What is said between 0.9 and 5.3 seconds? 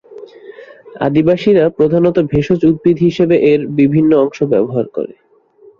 আদিবাসীরা প্রধানত ভেষজ উদ্ভিদ হিসেবে এর বিভিন্ন অংশ ব্যবহার করে।